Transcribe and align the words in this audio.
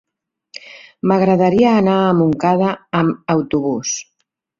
M'agradaria 1.11 1.73
anar 1.81 1.97
a 2.05 2.15
Montcada 2.21 2.71
amb 3.01 3.31
autobús. 3.35 3.93